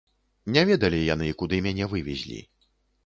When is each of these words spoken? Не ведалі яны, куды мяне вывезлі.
Не 0.55 0.61
ведалі 0.69 1.03
яны, 1.13 1.29
куды 1.43 1.61
мяне 1.67 1.91
вывезлі. 1.93 2.41